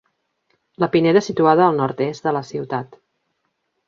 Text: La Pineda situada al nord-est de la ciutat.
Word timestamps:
La 0.83 0.87
Pineda 0.95 1.21
situada 1.25 1.63
al 1.67 1.77
nord-est 1.81 2.25
de 2.29 2.33
la 2.39 2.41
ciutat. 2.47 2.97